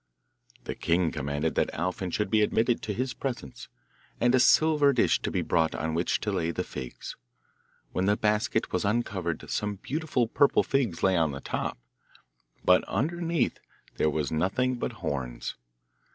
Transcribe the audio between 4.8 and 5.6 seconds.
dish to be